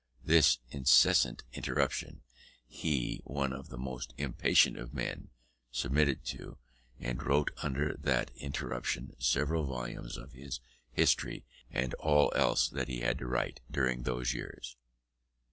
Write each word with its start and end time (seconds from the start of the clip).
This 0.25 0.57
incessant 0.71 1.43
interruption, 1.53 2.23
he, 2.67 3.21
one 3.23 3.53
of 3.53 3.69
the 3.69 3.77
most 3.77 4.15
impatient 4.17 4.75
of 4.79 4.95
men, 4.95 5.29
submitted 5.69 6.23
to, 6.25 6.57
and 6.99 7.21
wrote 7.21 7.51
under 7.61 7.93
that 8.01 8.31
interruption 8.35 9.15
several 9.19 9.63
volumes 9.65 10.17
of 10.17 10.31
his 10.31 10.59
History 10.91 11.45
and 11.69 11.93
all 11.99 12.33
else 12.35 12.67
that 12.67 12.87
he 12.87 13.01
had 13.01 13.19
to 13.19 13.27
write 13.27 13.59
during 13.69 14.01
those 14.01 14.33
years. 14.33 14.75